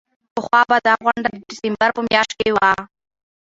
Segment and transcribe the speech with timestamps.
[0.35, 2.71] پخوا به دا غونډه د ډسمبر په میاشت کې وه.